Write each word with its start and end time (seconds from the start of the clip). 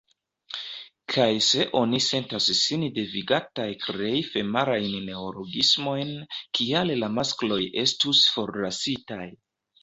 Kaj 1.15 1.25
se 1.47 1.65
oni 1.81 1.99
sentas 2.05 2.47
sin 2.59 2.85
devigataj 2.95 3.67
krei 3.83 4.23
femalajn 4.29 4.97
neologismojn, 5.11 6.15
kial 6.61 6.95
la 7.03 7.11
maskloj 7.19 7.61
estus 7.85 8.25
forlasitaj? 8.39 9.23